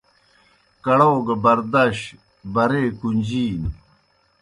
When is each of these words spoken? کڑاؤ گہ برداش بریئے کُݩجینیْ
کڑاؤ 0.83 1.17
گہ 1.25 1.35
برداش 1.43 1.97
بریئے 2.53 2.89
کُݩجینیْ 2.99 3.69